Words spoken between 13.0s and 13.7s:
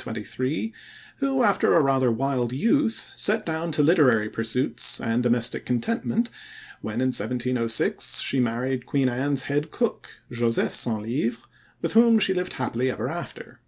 after.